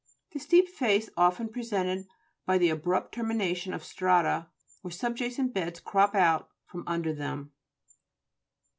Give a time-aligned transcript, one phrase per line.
[0.31, 2.07] The steep face often pre sented
[2.43, 4.47] by the abrupt termination of strata
[4.81, 7.51] where subjacent beds" crop out" from under them.